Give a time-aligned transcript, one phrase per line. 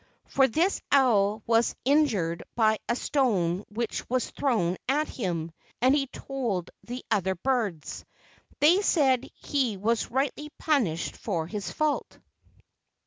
[0.25, 5.93] For this the owl was injured by a stone which was thrown at him, and
[5.95, 8.03] he told the other birds.
[8.59, 12.17] They said he was rightly punished for his fault.